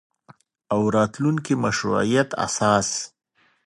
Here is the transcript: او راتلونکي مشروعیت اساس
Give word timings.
او 0.73 0.81
راتلونکي 0.95 1.53
مشروعیت 1.63 2.29
اساس 2.45 2.89